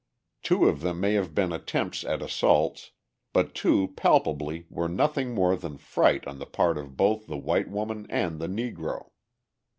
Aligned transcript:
Two 0.41 0.65
of 0.67 0.81
them 0.81 0.99
may 0.99 1.13
have 1.13 1.35
been 1.35 1.51
attempts 1.51 2.03
at 2.03 2.23
assaults, 2.23 2.89
but 3.33 3.53
two 3.53 3.89
palpably 3.89 4.65
were 4.67 4.87
nothing 4.89 5.35
more 5.35 5.55
than 5.55 5.77
fright 5.77 6.25
on 6.25 6.39
the 6.39 6.47
part 6.47 6.79
of 6.79 6.97
both 6.97 7.27
the 7.27 7.37
white 7.37 7.69
woman 7.69 8.07
and 8.09 8.39
the 8.39 8.47
Negro. 8.47 9.11